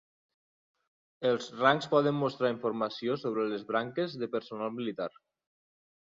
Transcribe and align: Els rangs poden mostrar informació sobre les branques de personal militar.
Els 1.31 1.49
rangs 1.57 1.87
poden 1.91 2.17
mostrar 2.21 2.49
informació 2.53 3.17
sobre 3.25 3.45
les 3.51 3.65
branques 3.73 4.17
de 4.23 4.31
personal 4.37 4.73
militar. 4.79 5.09